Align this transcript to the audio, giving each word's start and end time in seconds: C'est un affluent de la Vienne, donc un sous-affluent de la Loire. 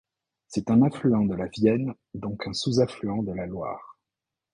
C'est 0.47 0.71
un 0.71 0.81
affluent 0.81 1.25
de 1.25 1.35
la 1.35 1.45
Vienne, 1.45 1.93
donc 2.15 2.47
un 2.47 2.53
sous-affluent 2.53 3.21
de 3.21 3.33
la 3.33 3.45
Loire. 3.45 3.99